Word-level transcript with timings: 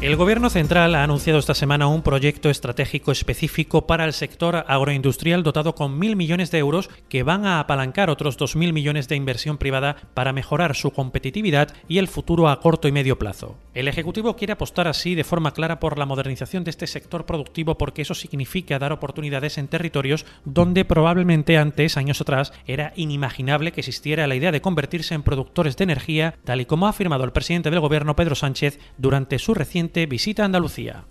El 0.00 0.14
Gobierno 0.14 0.48
central 0.48 0.94
ha 0.94 1.02
anunciado 1.02 1.40
esta 1.40 1.54
semana 1.54 1.88
un 1.88 2.02
proyecto 2.02 2.50
estratégico 2.50 3.10
específico 3.10 3.88
para 3.88 4.04
el 4.04 4.12
sector 4.12 4.64
agroindustrial 4.68 5.42
dotado 5.42 5.74
con 5.74 5.98
mil 5.98 6.14
millones 6.14 6.52
de 6.52 6.58
euros 6.58 6.88
que 7.08 7.24
van 7.24 7.44
a 7.44 7.58
apalancar 7.58 8.08
otros 8.08 8.38
2.000 8.38 8.72
millones 8.72 9.08
de 9.08 9.16
inversión 9.16 9.58
privada 9.58 9.96
para 10.14 10.32
mejorar 10.32 10.76
su 10.76 10.92
competitividad 10.92 11.74
y 11.88 11.98
el 11.98 12.06
futuro 12.06 12.48
a 12.48 12.60
corto 12.60 12.86
y 12.86 12.92
medio 12.92 13.18
plazo. 13.18 13.56
El 13.74 13.88
Ejecutivo 13.88 14.36
quiere 14.36 14.52
apostar 14.52 14.86
así 14.86 15.16
de 15.16 15.24
forma 15.24 15.52
clara 15.52 15.80
por 15.80 15.98
la 15.98 16.06
modernización 16.06 16.62
de 16.62 16.70
este 16.70 16.86
sector 16.86 17.26
productivo 17.26 17.76
porque 17.76 18.02
eso 18.02 18.14
significa 18.14 18.78
dar 18.78 18.92
oportunidades 18.92 19.58
en 19.58 19.66
territorios 19.66 20.26
donde 20.44 20.84
probablemente 20.84 21.58
antes, 21.58 21.96
años 21.96 22.20
atrás, 22.20 22.52
era 22.68 22.92
inimaginable 22.94 23.72
que 23.72 23.80
existiera 23.80 24.28
la 24.28 24.36
idea 24.36 24.52
de 24.52 24.60
convertirse 24.60 25.14
en 25.14 25.24
productores 25.24 25.76
de 25.76 25.84
energía, 25.84 26.36
tal 26.44 26.60
y 26.60 26.66
como 26.66 26.86
ha 26.86 26.90
afirmado 26.90 27.24
el 27.24 27.32
presidente 27.32 27.70
del 27.70 27.80
Gobierno 27.80 28.14
Pedro 28.14 28.36
Sánchez 28.36 28.78
durante 28.96 29.40
su 29.40 29.54
reciente 29.54 29.87
visita 30.08 30.44
Andalucía. 30.44 31.04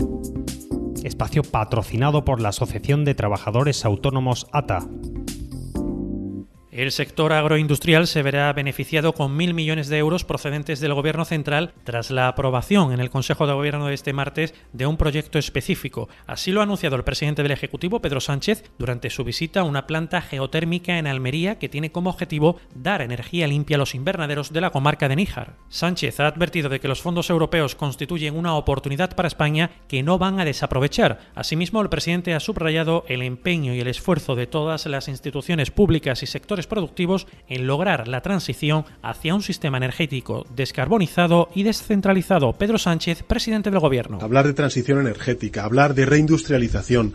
Espacio 1.03 1.43
patrocinado 1.43 2.23
por 2.23 2.41
la 2.41 2.49
Asociación 2.49 3.05
de 3.05 3.15
Trabajadores 3.15 3.85
Autónomos 3.85 4.47
ATA. 4.51 4.87
El 6.77 6.91
sector 6.91 7.33
agroindustrial 7.33 8.05
se 8.05 8.21
verá 8.21 8.53
beneficiado 8.53 9.13
con 9.13 9.35
mil 9.35 9.55
millones 9.55 9.87
de 9.87 9.97
euros 9.97 10.23
procedentes 10.23 10.79
del 10.79 10.93
Gobierno 10.93 11.25
central 11.25 11.73
tras 11.83 12.11
la 12.11 12.27
aprobación 12.27 12.93
en 12.93 12.99
el 12.99 13.09
Consejo 13.09 13.47
de 13.47 13.53
Gobierno 13.53 13.87
de 13.87 13.95
este 13.95 14.13
martes 14.13 14.53
de 14.73 14.85
un 14.85 14.95
proyecto 14.95 15.39
específico. 15.39 16.07
Así 16.27 16.51
lo 16.51 16.59
ha 16.59 16.65
anunciado 16.65 16.95
el 16.95 17.03
presidente 17.03 17.41
del 17.41 17.51
Ejecutivo, 17.51 17.99
Pedro 17.99 18.21
Sánchez, 18.21 18.63
durante 18.77 19.09
su 19.09 19.23
visita 19.23 19.61
a 19.61 19.63
una 19.63 19.87
planta 19.87 20.21
geotérmica 20.21 20.99
en 20.99 21.07
Almería 21.07 21.57
que 21.57 21.67
tiene 21.67 21.91
como 21.91 22.11
objetivo 22.11 22.59
dar 22.75 23.01
energía 23.01 23.47
limpia 23.47 23.77
a 23.77 23.79
los 23.79 23.95
invernaderos 23.95 24.53
de 24.53 24.61
la 24.61 24.69
comarca 24.69 25.09
de 25.09 25.15
Níjar. 25.15 25.55
Sánchez 25.69 26.19
ha 26.19 26.27
advertido 26.27 26.69
de 26.69 26.79
que 26.79 26.87
los 26.87 27.01
fondos 27.01 27.31
europeos 27.31 27.73
constituyen 27.73 28.35
una 28.35 28.53
oportunidad 28.53 29.15
para 29.15 29.29
España 29.29 29.71
que 29.87 30.03
no 30.03 30.19
van 30.19 30.39
a 30.39 30.45
desaprovechar. 30.45 31.21
Asimismo, 31.33 31.81
el 31.81 31.89
presidente 31.89 32.35
ha 32.35 32.39
subrayado 32.39 33.03
el 33.07 33.23
empeño 33.23 33.73
y 33.73 33.79
el 33.79 33.87
esfuerzo 33.87 34.35
de 34.35 34.45
todas 34.45 34.85
las 34.85 35.07
instituciones 35.07 35.71
públicas 35.71 36.21
y 36.21 36.27
sectores 36.27 36.66
productivos 36.67 37.27
en 37.49 37.67
lograr 37.67 38.07
la 38.07 38.21
transición 38.21 38.85
hacia 39.01 39.33
un 39.33 39.41
sistema 39.41 39.77
energético 39.77 40.45
descarbonizado 40.55 41.49
y 41.55 41.63
descentralizado. 41.63 42.53
Pedro 42.53 42.77
Sánchez, 42.77 43.23
presidente 43.23 43.71
del 43.71 43.79
Gobierno. 43.79 44.19
Hablar 44.21 44.45
de 44.45 44.53
transición 44.53 44.99
energética, 44.99 45.63
hablar 45.63 45.95
de 45.95 46.05
reindustrialización, 46.05 47.13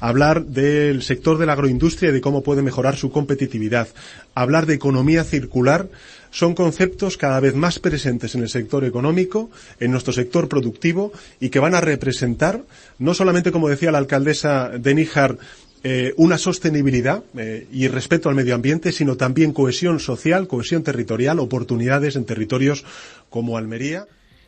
hablar 0.00 0.44
del 0.44 1.02
sector 1.02 1.38
de 1.38 1.46
la 1.46 1.52
agroindustria 1.52 2.10
y 2.10 2.12
de 2.12 2.20
cómo 2.20 2.42
puede 2.42 2.62
mejorar 2.62 2.96
su 2.96 3.10
competitividad, 3.10 3.88
hablar 4.34 4.66
de 4.66 4.74
economía 4.74 5.24
circular, 5.24 5.88
son 6.30 6.54
conceptos 6.54 7.16
cada 7.16 7.38
vez 7.38 7.54
más 7.54 7.78
presentes 7.78 8.34
en 8.34 8.42
el 8.42 8.48
sector 8.48 8.84
económico, 8.84 9.50
en 9.78 9.92
nuestro 9.92 10.12
sector 10.12 10.48
productivo 10.48 11.12
y 11.38 11.50
que 11.50 11.60
van 11.60 11.76
a 11.76 11.80
representar, 11.80 12.62
no 12.98 13.14
solamente, 13.14 13.52
como 13.52 13.68
decía 13.68 13.92
la 13.92 13.98
alcaldesa 13.98 14.70
de 14.70 14.94
Níjar, 14.96 15.38
eh, 15.86 16.14
una 16.16 16.38
sostenibilidad 16.38 17.22
eh, 17.36 17.66
y 17.70 17.88
respeto 17.88 18.30
al 18.30 18.34
medio 18.34 18.54
ambiente, 18.54 18.90
sino 18.90 19.18
también 19.18 19.52
cohesión 19.52 20.00
social, 20.00 20.48
cohesión 20.48 20.82
territorial, 20.82 21.38
oportunidades 21.38 22.16
en 22.16 22.24
territorios 22.24 22.86
como 23.28 23.58
Almería. 23.58 24.06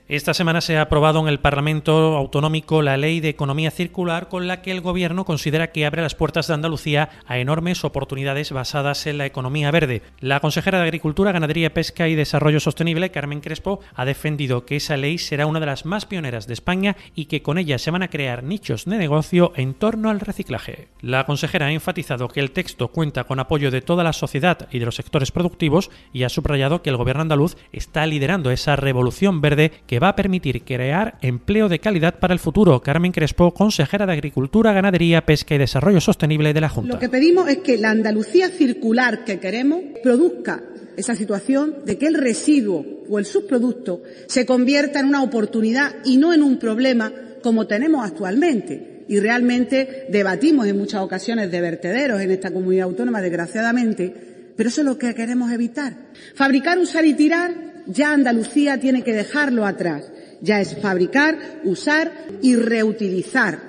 Esta 0.09 0.35
semana 0.35 0.61
se 0.61 0.77
ha 0.77 0.83
aprobado 0.83 1.19
en 1.19 1.27
el 1.27 1.41
Parlamento 1.41 2.17
Autonómico 2.17 2.81
la 2.81 2.97
Ley 2.97 3.19
de 3.19 3.29
Economía 3.29 3.73
Circular 3.73 4.29
con 4.29 4.47
la 4.47 4.62
que 4.62 4.71
el 4.71 4.81
Gobierno 4.81 5.25
considera 5.25 5.73
que 5.73 5.85
abre 5.85 6.01
las 6.01 6.15
puertas 6.15 6.47
de 6.47 6.55
Andalucía 6.55 7.09
a 7.27 7.39
enormes 7.39 7.84
oportunidades 7.84 8.53
basadas 8.53 9.05
en 9.09 9.19
la 9.19 9.27
economía 9.27 9.72
verde. 9.72 10.03
La 10.21 10.39
consejera 10.39 10.78
de 10.78 10.84
Agricultura, 10.84 11.33
Ganadería, 11.33 11.75
Pesca 11.75 12.06
y 12.06 12.15
Desarrollo 12.15 12.61
Sostenible, 12.61 13.11
Carmen 13.11 13.41
Crespo, 13.41 13.81
ha 13.97 14.05
defendido 14.05 14.65
que 14.65 14.77
esa 14.77 14.97
ley 14.97 15.19
será 15.19 15.47
una 15.47 15.59
de 15.59 15.66
las 15.66 15.84
más 15.84 16.06
pioneras 16.06 16.47
de 16.47 16.55
España 16.55 16.97
y 17.16 17.25
que 17.25 17.43
con 17.43 17.59
ella 17.59 17.77
se 17.78 17.91
van 17.91 18.05
a 18.05 18.09
crear 18.09 18.45
nichos 18.45 18.84
de 18.84 18.99
negocio 18.99 19.53
en 19.56 19.75
torno 19.75 20.09
al 20.09 20.21
reciclaje. 20.21 20.87
La 21.00 21.27
consejera 21.27 21.66
ha 21.66 21.72
enfatizado 21.72 22.28
que 22.28 22.39
el 22.39 22.53
texto 22.53 22.93
cuenta 22.93 23.25
con 23.25 23.41
apoyo 23.41 23.72
de 23.72 23.83
toda 23.83 24.05
la 24.05 24.12
sociedad 24.12 24.69
y 24.71 24.78
de 24.78 24.84
los 24.84 24.95
sectores 24.95 25.33
productivos 25.33 25.91
y 26.12 26.22
ha 26.22 26.28
subrayado 26.28 26.83
que 26.83 26.91
el 26.91 26.97
Gobierno 26.97 27.22
andaluz 27.22 27.56
está 27.72 28.06
liderando 28.06 28.53
esa 28.53 28.77
revolución 28.77 29.41
verde 29.41 29.72
que 29.89 29.96
va 29.99 30.11
a 30.11 30.17
permitir 30.17 30.62
crear 30.62 31.19
empleo 31.21 31.69
de 31.69 31.79
calidad 31.79 32.19
para 32.19 32.34
el 32.34 32.41
futuro. 32.41 32.81
Carmen 32.81 33.12
Crespo, 33.12 33.53
consejera 33.53 34.07
de 34.07 34.12
Agricultura, 34.12 34.73
Ganadería, 34.73 35.25
Pesca 35.25 35.55
y 35.55 35.59
Desarrollo 35.59 36.01
Sostenible 36.01 36.53
de 36.53 36.61
la 36.61 36.69
Junta. 36.69 36.95
Lo 36.95 37.01
que 37.01 37.09
pedimos 37.09 37.49
es 37.49 37.59
que 37.59 37.79
la 37.79 37.91
Andalucía 37.91 38.49
circular 38.49 39.25
que 39.25 39.39
queremos 39.39 39.81
produzca 40.03 40.62
esa 40.97 41.15
situación 41.15 41.77
de 41.84 41.99
que 41.99 42.07
el 42.07 42.15
residuo 42.15 42.84
o 43.09 43.19
el 43.19 43.27
subproducto 43.27 44.03
se 44.27 44.47
convierta 44.47 45.01
en 45.01 45.07
una 45.07 45.23
oportunidad 45.23 45.95
y 46.05 46.17
no 46.17 46.33
en 46.33 46.43
un 46.43 46.59
problema 46.59 47.13
como 47.43 47.67
tenemos 47.67 48.05
actualmente. 48.05 49.05
Y 49.09 49.21
realmente 49.21 50.07
debatimos 50.09 50.67
en 50.67 50.78
muchas 50.78 51.03
ocasiones 51.03 51.51
de 51.51 51.61
vertederos 51.61 52.21
en 52.21 52.31
esta 52.31 52.51
comunidad 52.51 52.87
autónoma, 52.87 53.21
desgraciadamente, 53.21 54.13
pero 54.57 54.69
eso 54.69 54.81
es 54.81 54.87
lo 54.87 54.99
que 54.99 55.15
queremos 55.15 55.53
evitar. 55.53 55.95
Fabricar, 56.34 56.78
usar 56.78 57.05
y 57.05 57.15
tirar 57.15 57.66
ya 57.86 58.12
Andalucía 58.12 58.78
tiene 58.78 59.02
que 59.02 59.12
dejarlo 59.12 59.64
atrás. 59.64 60.10
Ya 60.41 60.60
es 60.60 60.76
fabricar, 60.80 61.60
usar 61.64 62.12
y 62.42 62.56
reutilizar. 62.56 63.60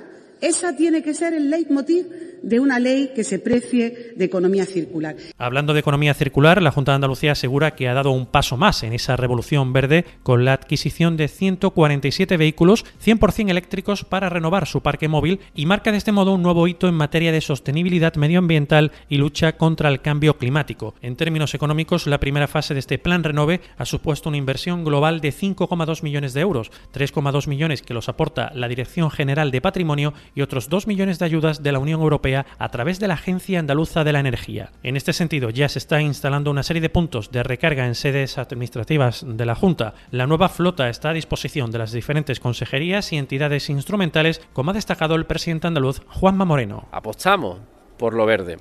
Esa 0.41 0.75
tiene 0.75 1.01
que 1.01 1.13
ser 1.13 1.33
el 1.33 1.49
leitmotiv 1.49 2.05
de 2.41 2.59
una 2.59 2.79
ley 2.79 3.11
que 3.15 3.23
se 3.23 3.39
precie 3.39 4.13
de 4.15 4.25
economía 4.25 4.65
circular. 4.65 5.15
Hablando 5.37 5.73
de 5.73 5.79
economía 5.79 6.13
circular, 6.13 6.61
la 6.61 6.71
Junta 6.71 6.91
de 6.91 6.95
Andalucía 6.95 7.33
asegura 7.33 7.75
que 7.75 7.87
ha 7.87 7.93
dado 7.93 8.11
un 8.11 8.25
paso 8.25 8.57
más 8.57 8.83
en 8.83 8.93
esa 8.93 9.15
revolución 9.15 9.73
verde 9.73 10.05
con 10.23 10.45
la 10.45 10.53
adquisición 10.53 11.17
de 11.17 11.27
147 11.27 12.37
vehículos 12.37 12.85
100% 13.03 13.49
eléctricos 13.49 14.03
para 14.03 14.29
renovar 14.29 14.67
su 14.67 14.81
parque 14.81 15.07
móvil 15.07 15.39
y 15.55 15.65
marca 15.65 15.91
de 15.91 15.97
este 15.97 16.11
modo 16.11 16.33
un 16.33 16.41
nuevo 16.41 16.67
hito 16.67 16.87
en 16.87 16.95
materia 16.95 17.31
de 17.31 17.41
sostenibilidad 17.41 18.15
medioambiental 18.15 18.91
y 19.09 19.17
lucha 19.17 19.57
contra 19.57 19.89
el 19.89 20.01
cambio 20.01 20.37
climático. 20.37 20.95
En 21.01 21.15
términos 21.15 21.53
económicos, 21.53 22.07
la 22.07 22.19
primera 22.19 22.47
fase 22.47 22.73
de 22.73 22.79
este 22.79 22.97
plan 22.97 23.23
Renove 23.23 23.61
ha 23.77 23.85
supuesto 23.85 24.29
una 24.29 24.37
inversión 24.37 24.83
global 24.83 25.21
de 25.21 25.33
5,2 25.33 26.03
millones 26.03 26.33
de 26.33 26.41
euros, 26.41 26.71
3,2 26.93 27.47
millones 27.47 27.81
que 27.81 27.93
los 27.93 28.09
aporta 28.09 28.51
la 28.53 28.67
Dirección 28.67 29.09
General 29.11 29.51
de 29.51 29.61
Patrimonio 29.61 30.13
y 30.35 30.41
otros 30.41 30.69
2 30.69 30.87
millones 30.87 31.19
de 31.19 31.25
ayudas 31.25 31.63
de 31.63 31.71
la 31.71 31.79
Unión 31.79 32.01
Europea 32.01 32.26
a 32.35 32.69
través 32.69 32.99
de 32.99 33.07
la 33.07 33.13
Agencia 33.13 33.59
Andaluza 33.59 34.03
de 34.03 34.11
la 34.11 34.19
Energía. 34.19 34.71
En 34.83 34.97
este 34.97 35.13
sentido, 35.13 35.49
ya 35.49 35.69
se 35.69 35.79
está 35.79 36.01
instalando 36.01 36.51
una 36.51 36.63
serie 36.63 36.81
de 36.81 36.89
puntos 36.89 37.31
de 37.31 37.43
recarga 37.43 37.87
en 37.87 37.95
sedes 37.95 38.37
administrativas 38.37 39.23
de 39.25 39.45
la 39.45 39.55
Junta. 39.55 39.93
La 40.11 40.27
nueva 40.27 40.49
flota 40.49 40.89
está 40.89 41.09
a 41.11 41.13
disposición 41.13 41.71
de 41.71 41.77
las 41.77 41.91
diferentes 41.91 42.39
consejerías 42.39 43.13
y 43.13 43.17
entidades 43.17 43.69
instrumentales, 43.69 44.41
como 44.53 44.71
ha 44.71 44.73
destacado 44.73 45.15
el 45.15 45.25
presidente 45.25 45.67
andaluz 45.67 46.01
Juanma 46.07 46.45
Moreno. 46.45 46.87
Apostamos 46.91 47.59
por 47.97 48.13
lo 48.13 48.25
verde. 48.25 48.57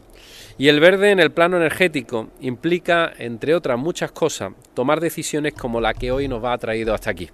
Y 0.59 0.69
el 0.69 0.81
verde 0.81 1.11
en 1.11 1.21
el 1.21 1.33
plano 1.33 1.57
energético 1.57 2.29
implica, 2.41 3.13
entre 3.19 3.55
otras 3.55 3.79
muchas 3.79 4.11
cosas, 4.13 4.53
tomar 4.75 5.01
decisiones 5.01 5.53
como 5.53 5.81
la 5.81 5.93
que 5.93 6.11
hoy 6.11 6.29
nos 6.29 6.43
va 6.43 6.55
a 6.55 6.59
traído 6.59 6.95
hasta 6.95 7.11
aquí. 7.11 7.29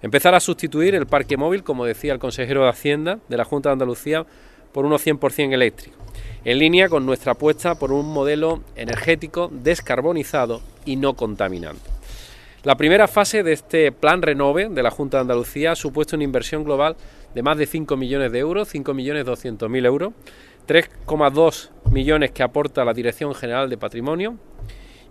Empezar 0.00 0.34
a 0.34 0.40
sustituir 0.40 0.94
el 0.94 1.06
parque 1.06 1.36
móvil, 1.36 1.62
como 1.62 1.84
decía 1.84 2.12
el 2.12 2.18
consejero 2.18 2.62
de 2.62 2.70
Hacienda 2.70 3.18
de 3.28 3.36
la 3.36 3.44
Junta 3.44 3.70
de 3.70 3.74
Andalucía, 3.74 4.26
por 4.74 4.84
uno 4.84 4.98
100% 4.98 5.54
eléctrico, 5.54 5.96
en 6.44 6.58
línea 6.58 6.88
con 6.88 7.06
nuestra 7.06 7.32
apuesta 7.32 7.76
por 7.76 7.92
un 7.92 8.12
modelo 8.12 8.60
energético 8.74 9.48
descarbonizado 9.52 10.60
y 10.84 10.96
no 10.96 11.14
contaminante. 11.14 11.88
La 12.64 12.76
primera 12.76 13.06
fase 13.06 13.44
de 13.44 13.52
este 13.52 13.92
plan 13.92 14.20
Renove 14.20 14.68
de 14.68 14.82
la 14.82 14.90
Junta 14.90 15.18
de 15.18 15.22
Andalucía 15.22 15.72
ha 15.72 15.76
supuesto 15.76 16.16
una 16.16 16.24
inversión 16.24 16.64
global 16.64 16.96
de 17.34 17.42
más 17.42 17.56
de 17.56 17.66
5 17.66 17.96
millones 17.96 18.32
de 18.32 18.40
euros, 18.40 18.74
5.200.000 18.74 19.86
euros, 19.86 20.12
3,2 20.66 21.70
millones 21.92 22.32
que 22.32 22.42
aporta 22.42 22.84
la 22.84 22.94
Dirección 22.94 23.32
General 23.34 23.70
de 23.70 23.78
Patrimonio, 23.78 24.38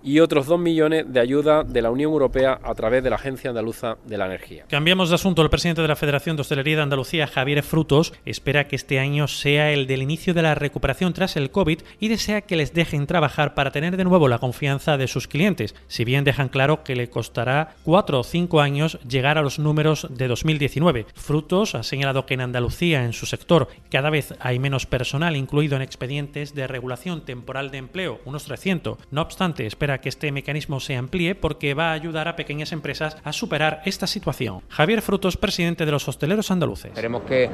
y 0.03 0.19
otros 0.19 0.47
2 0.47 0.59
millones 0.59 1.05
de 1.07 1.19
ayuda 1.19 1.63
de 1.63 1.81
la 1.81 1.91
Unión 1.91 2.11
Europea 2.11 2.59
a 2.61 2.75
través 2.75 3.03
de 3.03 3.09
la 3.09 3.15
Agencia 3.15 3.49
Andaluza 3.49 3.97
de 4.05 4.17
la 4.17 4.25
Energía. 4.25 4.65
Cambiamos 4.69 5.09
de 5.09 5.15
asunto. 5.15 5.41
El 5.41 5.49
presidente 5.49 5.81
de 5.81 5.87
la 5.87 5.95
Federación 5.95 6.35
de 6.35 6.41
Hostelería 6.41 6.77
de 6.77 6.81
Andalucía, 6.83 7.27
Javier 7.27 7.63
Frutos, 7.63 8.13
espera 8.25 8.67
que 8.67 8.75
este 8.75 8.99
año 8.99 9.27
sea 9.27 9.71
el 9.71 9.87
del 9.87 10.01
inicio 10.01 10.33
de 10.33 10.41
la 10.41 10.55
recuperación 10.55 11.13
tras 11.13 11.37
el 11.37 11.51
COVID 11.51 11.79
y 11.99 12.07
desea 12.07 12.41
que 12.41 12.55
les 12.55 12.73
dejen 12.73 13.07
trabajar 13.07 13.53
para 13.53 13.71
tener 13.71 13.97
de 13.97 14.03
nuevo 14.03 14.27
la 14.27 14.39
confianza 14.39 14.97
de 14.97 15.07
sus 15.07 15.27
clientes, 15.27 15.75
si 15.87 16.03
bien 16.03 16.23
dejan 16.23 16.49
claro 16.49 16.83
que 16.83 16.95
le 16.95 17.09
costará 17.09 17.75
4 17.83 18.19
o 18.19 18.23
5 18.23 18.61
años 18.61 18.99
llegar 19.07 19.37
a 19.37 19.41
los 19.41 19.59
números 19.59 20.07
de 20.09 20.27
2019. 20.27 21.05
Frutos 21.15 21.75
ha 21.75 21.83
señalado 21.83 22.25
que 22.25 22.33
en 22.33 22.41
Andalucía, 22.41 23.05
en 23.05 23.13
su 23.13 23.25
sector, 23.25 23.67
cada 23.89 24.09
vez 24.09 24.33
hay 24.39 24.59
menos 24.59 24.85
personal 24.85 25.35
incluido 25.35 25.75
en 25.75 25.81
expedientes 25.81 26.53
de 26.53 26.67
regulación 26.67 27.21
temporal 27.21 27.71
de 27.71 27.77
empleo, 27.77 28.19
unos 28.25 28.45
300. 28.45 28.97
No 29.11 29.21
obstante, 29.21 29.65
espera 29.65 29.92
que 29.99 30.09
este 30.09 30.31
mecanismo 30.31 30.79
se 30.79 30.95
amplíe 30.95 31.35
porque 31.35 31.73
va 31.73 31.89
a 31.89 31.93
ayudar 31.93 32.27
a 32.27 32.35
pequeñas 32.35 32.71
empresas 32.71 33.17
a 33.23 33.33
superar 33.33 33.81
esta 33.85 34.07
situación. 34.07 34.61
Javier 34.69 35.01
Frutos, 35.01 35.37
presidente 35.37 35.85
de 35.85 35.91
los 35.91 36.07
hosteleros 36.07 36.51
andaluces. 36.51 36.85
Esperemos 36.85 37.23
que, 37.23 37.49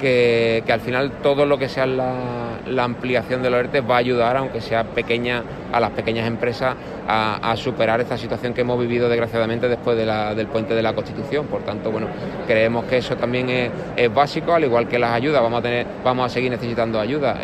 que, 0.00 0.64
al 0.72 0.80
final 0.80 1.12
todo 1.22 1.46
lo 1.46 1.58
que 1.58 1.68
sea 1.68 1.86
la, 1.86 2.84
ampliación 2.84 3.42
de 3.42 3.50
los 3.50 3.60
ERTE 3.60 3.80
va 3.80 3.96
a 3.96 3.98
ayudar, 3.98 4.36
aunque 4.36 4.60
sea 4.60 4.84
pequeña, 4.84 5.42
a 5.72 5.80
las 5.80 5.90
pequeñas 5.90 6.26
empresas 6.26 6.74
a, 7.06 7.54
superar 7.56 8.00
esta 8.00 8.16
situación 8.16 8.54
que 8.54 8.60
hemos 8.60 8.78
vivido 8.80 9.08
desgraciadamente 9.08 9.68
después 9.68 9.96
del 9.96 10.46
puente 10.46 10.74
de 10.74 10.82
la 10.82 10.94
Constitución. 10.94 11.46
Por 11.46 11.62
tanto, 11.62 11.90
bueno, 11.90 12.08
creemos 12.46 12.84
que 12.84 12.98
eso 12.98 13.16
también 13.16 13.50
es, 13.50 13.70
es 13.96 14.12
básico, 14.12 14.52
al 14.52 14.64
igual 14.64 14.88
que 14.88 14.98
las 14.98 15.12
ayudas, 15.12 15.42
vamos 15.42 15.58
a 15.58 15.62
tener, 15.62 15.86
vamos 16.04 16.26
a 16.26 16.28
seguir 16.28 16.50
necesitando 16.50 17.00
ayuda. 17.00 17.40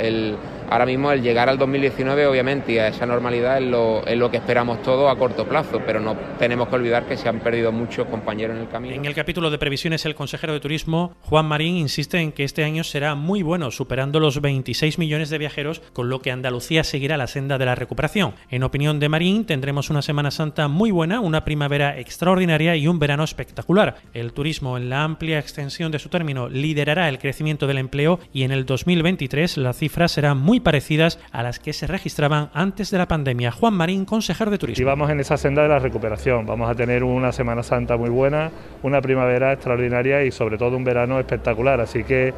Ahora 0.71 0.87
mismo 0.87 1.13
el 1.13 1.23
llegar 1.23 1.49
al 1.49 1.59
2019 1.59 2.27
obviamente 2.27 2.73
y 2.73 2.79
a 2.79 2.89
esa 2.89 3.07
normalidad 3.07 3.59
es 3.59 3.69
lo, 3.69 4.07
es 4.07 4.17
lo 4.17 4.31
que 4.31 4.39
esperamos 4.39 4.83
todos 4.83 5.11
a 5.11 5.17
corto 5.17 5.47
plazo, 5.47 5.81
pero 5.85 6.01
no 6.01 6.17
tenemos 6.39 6.69
que 6.69 6.77
olvidar 6.77 7.07
que 7.07 7.17
se 7.17 7.29
han 7.29 7.41
perdido 7.41 7.73
muchos 7.73 8.07
compañeros 8.09 8.57
en 8.57 8.63
el 8.63 8.69
camino. 8.69 8.95
En 8.95 9.05
el 9.05 9.15
capítulo 9.15 9.51
de 9.51 9.59
previsiones 9.59 10.05
el 10.05 10.15
consejero 10.15 10.53
de 10.53 10.61
Turismo, 10.61 11.15
Juan 11.23 11.47
Marín, 11.47 11.77
insiste 11.77 12.19
en 12.19 12.33
que 12.33 12.45
este 12.45 12.65
año 12.65 12.85
será 12.85 13.15
muy 13.15 13.43
bueno, 13.43 13.71
superando 13.71 14.21
los 14.21 14.41
26 14.41 14.99
millones 14.99 15.31
de 15.31 15.39
viajeros, 15.39 15.81
con 15.93 16.09
lo 16.09 16.21
que 16.21 16.31
Andalucía 16.31 16.85
seguirá 16.85 17.17
la 17.17 17.27
senda 17.27 17.59
de 17.59 17.67
la 17.67 17.75
recuperación. 17.75 18.35
En 18.51 18.63
opinión 18.63 19.01
de 19.01 19.09
Marín, 19.09 19.45
tendremos 19.45 19.91
una 19.91 20.03
Semana 20.03 20.31
Santa 20.31 20.69
muy 20.69 20.91
buena, 20.91 21.21
una 21.21 21.45
primavera 21.45 21.99
extraordinaria 21.99 22.77
y 22.77 22.89
un 22.89 22.99
verano 22.99 23.25
espectacular. 23.25 23.97
El 24.15 24.33
turismo, 24.33 24.77
en 24.77 24.91
la 24.91 25.05
amplia 25.05 25.39
extensión 25.39 25.93
de 25.93 25.99
su 25.99 26.09
término, 26.09 26.49
liderará 26.49 27.09
el 27.09 27.19
crecimiento 27.19 27.67
del 27.67 27.79
empleo 27.79 28.19
y 28.33 28.43
en 28.43 28.53
el 28.53 28.67
2023 28.67 29.57
la 29.59 29.73
cifra 29.73 30.09
será 30.09 30.35
muy 30.35 30.56
parecidas 30.61 31.19
a 31.33 31.43
las 31.43 31.59
que 31.59 31.73
se 31.73 31.87
registraban 31.87 32.51
antes 32.53 32.91
de 32.91 32.99
la 32.99 33.09
pandemia. 33.09 33.51
Juan 33.53 33.75
Marín, 33.75 34.05
consejero 34.05 34.51
de 34.51 34.59
turismo. 34.59 34.83
Y 34.83 34.85
vamos 34.85 35.11
en 35.11 35.21
esa 35.21 35.37
senda 35.37 35.63
de 35.63 35.69
la 35.69 35.79
recuperación. 35.79 36.47
Vamos 36.47 36.71
a 36.71 36.75
tener 36.75 37.05
una 37.05 37.33
Semana 37.33 37.63
Santa 37.63 37.97
muy 37.97 38.11
buena, 38.11 38.51
una 38.83 39.01
primavera 39.01 39.53
extraordinaria 39.53 40.25
y 40.25 40.31
sobre 40.31 40.59
todo 40.59 40.77
un 40.77 40.85
verano 40.85 41.19
espectacular. 41.19 41.81
Así 41.81 42.05
que 42.05 42.33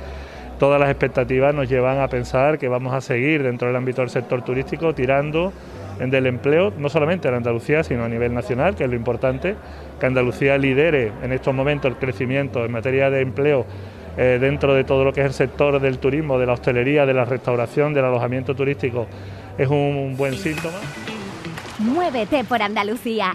todas 0.59 0.81
las 0.81 0.91
expectativas 0.91 1.55
nos 1.55 1.69
llevan 1.69 2.01
a 2.01 2.09
pensar 2.09 2.59
que 2.59 2.69
vamos 2.69 2.95
a 2.95 3.01
seguir 3.01 3.43
dentro 3.43 3.69
del 3.69 3.77
ámbito 3.77 4.03
del 4.03 4.11
sector 4.11 4.43
turístico 4.43 4.95
tirando 4.95 5.53
del 5.99 6.27
empleo, 6.27 6.73
no 6.79 6.89
solamente 6.89 7.27
en 7.29 7.35
Andalucía, 7.35 7.83
sino 7.83 8.05
a 8.05 8.09
nivel 8.09 8.33
nacional, 8.33 8.77
que 8.77 8.85
es 8.85 8.91
lo 8.91 8.95
importante, 8.95 9.57
que 9.99 10.07
Andalucía 10.07 10.57
lidere 10.57 11.13
en 11.23 11.33
estos 11.33 11.53
momentos 11.53 11.91
el 11.91 11.97
crecimiento 11.97 12.65
en 12.65 12.71
materia 12.71 13.11
de 13.11 13.21
empleo 13.21 13.67
eh, 14.19 14.39
dentro 14.41 14.75
de 14.75 14.85
todo 14.85 15.05
lo 15.05 15.13
que 15.13 15.21
es 15.21 15.27
el 15.27 15.33
sector 15.33 15.81
del 15.81 15.99
turismo, 15.99 16.39
de 16.39 16.47
la 16.47 16.55
hostelería, 16.55 17.07
de 17.07 17.15
la 17.15 17.25
restauración, 17.25 17.95
del 17.95 18.05
alojamiento 18.05 18.55
turístico, 18.55 19.07
es 19.57 19.69
un 19.69 20.17
buen 20.17 20.35
síntoma. 20.35 20.79
Muévete 21.79 22.43
por 22.43 22.61
Andalucía. 22.61 23.35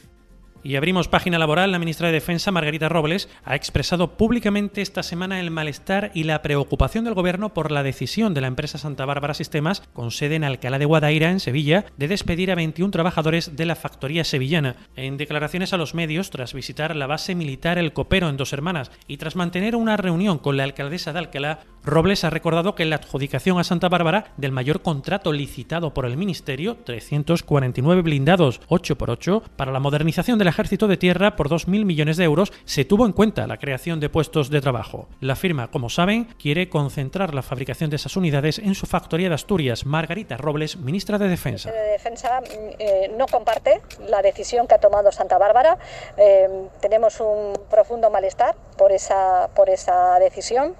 Y 0.63 0.75
abrimos 0.75 1.07
página 1.07 1.39
laboral. 1.39 1.71
La 1.71 1.79
ministra 1.79 2.07
de 2.07 2.13
Defensa, 2.13 2.51
Margarita 2.51 2.87
Robles, 2.87 3.29
ha 3.43 3.55
expresado 3.55 4.15
públicamente 4.17 4.81
esta 4.81 5.01
semana 5.01 5.39
el 5.39 5.49
malestar 5.49 6.11
y 6.13 6.23
la 6.23 6.41
preocupación 6.43 7.03
del 7.03 7.15
Gobierno 7.15 7.53
por 7.53 7.71
la 7.71 7.81
decisión 7.81 8.33
de 8.33 8.41
la 8.41 8.47
empresa 8.47 8.77
Santa 8.77 9.05
Bárbara 9.05 9.33
Sistemas, 9.33 9.81
con 9.93 10.11
sede 10.11 10.35
en 10.35 10.43
Alcalá 10.43 10.77
de 10.77 10.85
Guadaira, 10.85 11.31
en 11.31 11.39
Sevilla, 11.39 11.85
de 11.97 12.07
despedir 12.07 12.51
a 12.51 12.55
21 12.55 12.91
trabajadores 12.91 13.55
de 13.55 13.65
la 13.65 13.75
factoría 13.75 14.23
sevillana. 14.23 14.75
En 14.95 15.17
declaraciones 15.17 15.73
a 15.73 15.77
los 15.77 15.95
medios, 15.95 16.29
tras 16.29 16.53
visitar 16.53 16.95
la 16.95 17.07
base 17.07 17.33
militar 17.33 17.79
El 17.79 17.93
Copero 17.93 18.29
en 18.29 18.37
Dos 18.37 18.53
Hermanas 18.53 18.91
y 19.07 19.17
tras 19.17 19.35
mantener 19.35 19.75
una 19.75 19.97
reunión 19.97 20.37
con 20.37 20.57
la 20.57 20.63
alcaldesa 20.63 21.11
de 21.11 21.19
Alcalá, 21.19 21.61
Robles 21.83 22.23
ha 22.23 22.29
recordado 22.29 22.75
que 22.75 22.85
la 22.85 22.97
adjudicación 22.97 23.57
a 23.57 23.63
Santa 23.63 23.89
Bárbara 23.89 24.33
del 24.37 24.51
mayor 24.51 24.83
contrato 24.83 25.33
licitado 25.33 25.95
por 25.95 26.05
el 26.05 26.17
Ministerio, 26.17 26.77
349 26.85 28.03
blindados 28.03 28.61
8x8, 28.69 29.41
para 29.55 29.71
la 29.71 29.79
modernización 29.79 30.37
del 30.37 30.50
ejército 30.51 30.87
de 30.87 30.97
tierra 30.97 31.35
por 31.35 31.49
2.000 31.49 31.85
millones 31.85 32.17
de 32.17 32.23
euros, 32.23 32.53
se 32.65 32.85
tuvo 32.85 33.05
en 33.05 33.13
cuenta 33.13 33.47
la 33.47 33.57
creación 33.57 33.99
de 33.99 34.09
puestos 34.09 34.49
de 34.49 34.61
trabajo. 34.61 35.09
La 35.19 35.35
firma, 35.35 35.71
como 35.71 35.89
saben, 35.89 36.25
quiere 36.39 36.69
concentrar 36.69 37.33
la 37.33 37.41
fabricación 37.41 37.89
de 37.89 37.95
esas 37.95 38.15
unidades 38.15 38.59
en 38.59 38.75
su 38.75 38.85
factoría 38.85 39.29
de 39.29 39.35
Asturias. 39.35 39.85
Margarita 39.85 40.37
Robles, 40.37 40.77
ministra 40.77 41.17
de 41.17 41.27
Defensa. 41.27 41.71
de 41.71 41.91
Defensa 41.91 42.41
eh, 42.79 43.11
no 43.17 43.25
comparte 43.27 43.81
la 44.07 44.21
decisión 44.21 44.67
que 44.67 44.75
ha 44.75 44.79
tomado 44.79 45.11
Santa 45.11 45.37
Bárbara. 45.37 45.77
Eh, 46.17 46.47
tenemos 46.79 47.19
un 47.19 47.53
profundo 47.69 48.09
malestar 48.09 48.55
por 48.77 48.91
esa, 48.91 49.49
por 49.55 49.69
esa 49.69 50.19
decisión. 50.19 50.75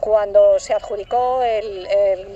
Cuando 0.00 0.58
se 0.58 0.74
adjudicó 0.74 1.42
el, 1.42 1.88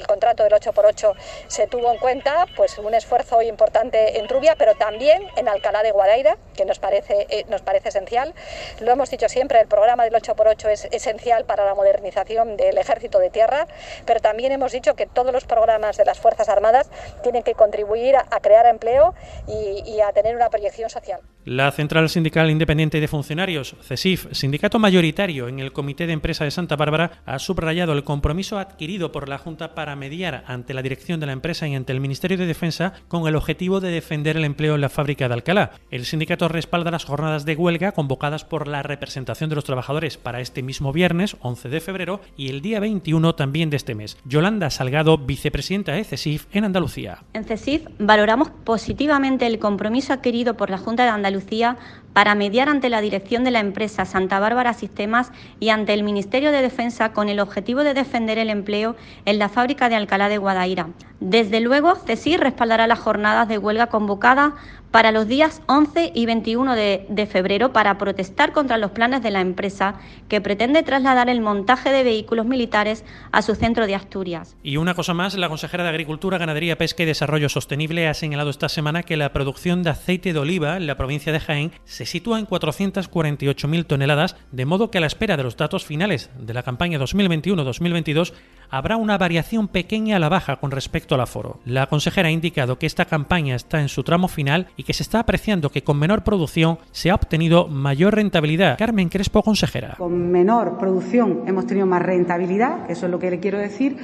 contrato 0.07 0.43
del 0.43 0.53
8x8 0.53 1.15
se 1.47 1.67
tuvo 1.67 1.93
en 1.93 1.99
cuenta 1.99 2.47
pues 2.57 2.79
un 2.79 2.95
esfuerzo 2.95 3.41
importante 3.43 4.19
en 4.19 4.27
Trubia, 4.27 4.57
pero 4.57 4.75
también 4.75 5.23
en 5.37 5.49
Alcalá 5.49 5.83
de 5.83 5.93
Guadaira, 5.93 6.37
que 6.55 6.65
nos 6.73 6.79
parece, 6.79 7.27
eh, 7.29 7.45
nos 7.51 7.61
parece 7.61 7.91
esencial. 7.91 8.33
Lo 8.81 8.93
hemos 8.93 9.11
dicho 9.11 9.29
siempre, 9.29 9.61
el 9.61 9.67
programa 9.67 10.05
del 10.05 10.15
8x8 10.15 10.71
es 10.71 10.89
esencial 10.91 11.45
para 11.45 11.67
la 11.67 11.75
modernización 11.75 12.57
del 12.57 12.79
ejército 12.79 13.19
de 13.19 13.29
tierra, 13.29 13.67
pero 14.07 14.21
también 14.21 14.53
hemos 14.53 14.73
dicho 14.73 14.95
que 14.95 15.05
todos 15.07 15.35
los 15.35 15.45
programas 15.45 15.99
de 15.99 16.07
las 16.07 16.19
Fuerzas 16.19 16.49
Armadas 16.49 16.89
tienen 17.23 17.43
que 17.43 17.53
contribuir 17.53 18.17
a, 18.17 18.41
crear 18.41 18.65
empleo 18.65 19.15
y, 19.47 19.83
y 19.85 20.01
a 20.01 20.13
tener 20.15 20.35
una 20.35 20.49
proyección 20.49 20.89
social. 20.89 21.21
La 21.45 21.73
Central 21.73 22.09
Sindical 22.09 22.53
Independiente 22.53 23.01
de 23.01 23.09
Funcionarios, 23.09 23.75
CESIF, 23.83 24.29
sindicato 24.31 24.79
mayoritario 24.79 25.49
en 25.49 25.59
el 25.59 25.73
Comité 25.73 26.07
de 26.07 26.13
Empresa 26.13 26.45
de 26.45 26.53
Santa 26.53 26.77
Bárbara, 26.77 27.21
ha 27.27 27.41
subrayado 27.41 27.95
el 27.95 28.05
compromiso 28.05 28.61
adquirido 28.61 29.11
por 29.11 29.29
la 29.29 29.39
Junta 29.39 29.75
para 29.75 29.97
mediar 29.97 30.45
ante 30.47 30.73
la 30.73 30.83
dirección 30.83 31.19
de 31.19 31.27
la 31.27 31.33
empresa 31.33 31.67
y 31.67 31.75
ante 31.75 31.93
el 31.93 31.99
Ministerio 31.99 32.39
de 32.39 32.47
Defensa 32.47 32.93
con 33.09 33.27
el 33.27 33.35
objetivo 33.35 33.81
de 33.81 33.91
defender 33.91 34.37
el 34.37 34.45
empleo 34.45 34.77
en 34.77 34.83
la 34.83 34.89
fábrica 34.89 35.27
de 35.27 35.35
Alcalá. 35.35 35.73
El 35.91 36.05
sindicato 36.05 36.47
respalda 36.47 36.93
las 36.93 37.05
jornadas 37.05 37.45
de 37.45 37.57
huelga 37.57 37.91
convocadas 37.91 38.45
por 38.45 38.69
la 38.69 38.85
representación 38.85 39.51
de 39.51 39.57
los 39.57 39.65
trabajadores 39.65 40.19
para 40.19 40.41
este 40.41 40.63
mismo 40.63 40.93
viernes, 40.93 41.37
11 41.41 41.69
de 41.71 41.81
febrero, 41.81 42.21
y 42.37 42.51
el 42.51 42.63
día 42.63 42.79
21 42.79 43.35
también 43.35 43.69
de 43.69 43.79
este 43.79 43.97
mes. 43.97 44.17
Yolanda 44.25 44.71
Salgado, 44.71 45.19
vicepresidenta 45.19 45.91
de 45.91 46.05
CESIF 46.05 46.47
en 46.53 46.67
Andalucía. 46.67 47.25
En 47.33 47.43
CESIF 47.43 47.89
valoramos 47.99 48.51
positivamente 48.63 49.45
el 49.49 49.59
compromiso 49.59 50.13
adquirido 50.13 50.57
por 50.57 50.71
la 50.71 50.79
Junta 50.79 51.03
de 51.03 51.09
Andalucía 51.09 51.32
Lucía 51.33 51.77
para 52.13 52.35
mediar 52.35 52.69
ante 52.69 52.89
la 52.89 53.01
dirección 53.01 53.45
de 53.45 53.51
la 53.51 53.61
empresa 53.61 54.05
Santa 54.05 54.39
Bárbara 54.39 54.75
Sistemas 54.75 55.33
y 55.61 55.71
ante 55.71 55.93
el 55.95 56.03
Ministerio 56.03 56.53
de 56.53 56.63
Defensa 56.63 57.13
con 57.13 57.29
el 57.29 57.41
objetivo 57.41 57.85
de 57.85 57.95
defender 57.95 58.39
el 58.39 58.51
empleo 58.51 58.97
en 59.25 59.39
la 59.39 59.49
fábrica 59.49 59.89
de 59.89 59.97
Alcalá 59.97 60.29
de 60.29 60.39
Guadaira. 60.39 60.89
Desde 61.21 61.61
luego, 61.61 61.95
CESI 61.95 62.37
respaldará 62.37 62.89
las 62.89 62.99
jornadas 62.99 63.47
de 63.47 63.59
huelga 63.59 63.87
convocadas 63.87 64.55
para 64.93 65.11
los 65.11 65.27
días 65.27 65.63
11 65.67 66.13
y 66.15 66.27
21 66.27 66.75
de, 66.77 67.29
febrero 67.31 67.73
para 67.73 67.97
protestar 67.97 68.53
contra 68.53 68.77
los 68.77 68.91
planes 68.91 69.23
de 69.23 69.31
la 69.31 69.41
empresa 69.41 69.95
que 70.29 70.41
pretende 70.41 70.83
trasladar 70.83 71.31
el 71.31 71.41
montaje 71.41 71.91
de 71.91 72.05
vehículos 72.05 72.45
militares 72.45 73.05
a 73.33 73.41
su 73.41 73.55
centro 73.55 73.87
de 73.87 73.95
Asturias. 73.95 74.57
Y 74.63 74.77
una 74.77 74.95
cosa 74.95 75.15
más, 75.15 75.35
la 75.35 75.49
consejera 75.49 75.83
de 75.83 75.89
Agricultura, 75.89 76.39
Ganadería, 76.39 76.77
Pesca 76.77 77.05
y 77.05 77.07
Desarrollo 77.07 77.49
Sostenible 77.49 78.07
ha 78.07 78.15
señalado 78.15 78.51
esta 78.51 78.69
semana 78.69 79.03
que 79.03 79.17
la 79.17 79.33
producción 79.33 79.83
de 79.83 79.91
aceite 79.91 80.33
de 80.33 80.39
oliva 80.39 80.77
en 80.77 80.87
la 80.87 80.97
provincia 80.97 81.33
de 81.33 81.41
Jaén 81.41 81.73
se 81.85 82.02
sitúa 82.07 82.39
en 82.39 82.47
448.000 82.47 83.87
toneladas, 83.87 84.37
de 84.51 84.65
modo 84.67 84.91
que 84.91 84.99
a 84.99 85.01
la 85.01 85.07
espera 85.07 85.37
de 85.37 85.43
los 85.43 85.57
datos 85.57 85.85
finales 85.85 86.31
de 86.39 86.55
la 86.55 86.63
campaña 86.63 86.99
2021-2022 86.99 88.33
habrá 88.71 88.97
una 88.97 89.19
variación 89.19 89.69
pequeña 89.69 90.17
a 90.17 90.19
la 90.19 90.29
baja 90.29 90.57
con 90.57 90.71
respecto 90.71 91.15
al 91.15 91.21
aforo. 91.21 91.61
La 91.65 91.87
consejera 91.89 92.29
ha 92.29 92.33
indicado 92.33 92.79
que 92.79 92.87
esta 92.87 93.05
campaña 93.05 93.55
está 93.55 93.81
en 93.81 93.89
su 93.89 94.03
tramo 94.03 94.29
final 94.29 94.69
y 94.77 94.85
que 94.85 94.95
se 94.95 95.03
está 95.03 95.21
apreciando 95.21 95.71
que 95.71 95.85
con 95.85 95.99
menor 95.99 96.25
producción 96.25 96.79
se 96.91 97.11
ha 97.11 97.15
obtenido 97.15 97.69
mayor 97.69 98.15
rentabilidad. 98.15 98.79
Carmen 98.79 99.09
Crespo, 99.09 99.43
consejera. 99.43 99.97
Con 99.99 100.31
menor 100.31 100.79
producción 100.79 101.45
hemos 101.47 101.67
tenido 101.67 101.87
más 101.87 102.03
rentabilidad, 102.03 102.91
eso 102.91 103.07
es 103.07 103.13
lo 103.13 103.19
que 103.19 103.31
le 103.31 103.41
quiero 103.41 103.59
decir 103.59 103.99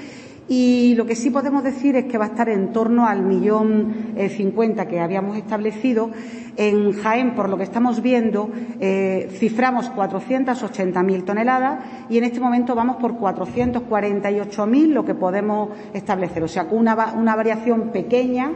y 0.48 0.94
lo 0.94 1.04
que 1.04 1.14
sí 1.14 1.30
podemos 1.30 1.62
decir 1.62 1.94
es 1.96 2.06
que 2.06 2.16
va 2.16 2.24
a 2.24 2.28
estar 2.28 2.48
en 2.48 2.72
torno 2.72 3.06
al 3.06 3.22
millón 3.22 4.14
eh, 4.16 4.30
cincuenta 4.30 4.88
que 4.88 4.98
habíamos 4.98 5.36
establecido. 5.36 6.10
En 6.56 6.92
Jaén, 6.92 7.34
por 7.34 7.48
lo 7.50 7.56
que 7.56 7.64
estamos 7.64 8.02
viendo, 8.02 8.50
eh, 8.80 9.28
ciframos 9.38 9.92
480.000 9.92 11.24
toneladas 11.24 11.80
y 12.08 12.18
en 12.18 12.24
este 12.24 12.40
momento 12.40 12.74
vamos 12.74 12.96
por 12.96 13.12
448.000 13.12 14.86
lo 14.88 15.04
que 15.04 15.14
podemos 15.14 15.68
establecer. 15.92 16.42
O 16.42 16.48
sea, 16.48 16.66
una, 16.70 17.12
una 17.14 17.36
variación 17.36 17.90
pequeña 17.90 18.50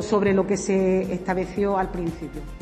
sobre 0.00 0.32
lo 0.34 0.46
que 0.46 0.56
se 0.56 1.12
estableció 1.12 1.78
al 1.78 1.90
principio. 1.90 2.61